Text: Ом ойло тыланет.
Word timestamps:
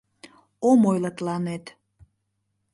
Ом 0.69 0.79
ойло 0.89 1.11
тыланет. 1.17 1.65